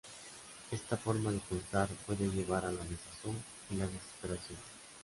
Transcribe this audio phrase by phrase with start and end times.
[0.71, 3.35] Esta forma de pensar puede llevar a la desazón
[3.69, 4.57] y la desesperación.